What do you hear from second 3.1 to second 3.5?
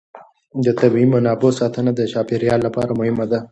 ده.